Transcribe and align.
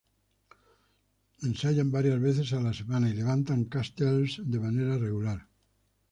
Ensayan 1.43 1.91
varias 1.91 2.19
veces 2.19 2.53
a 2.53 2.59
la 2.59 2.73
semana 2.73 3.07
y 3.07 3.13
levantan 3.13 3.65
"castells" 3.65 4.41
de 4.43 4.59
manera 4.59 4.97
regular. 4.97 5.47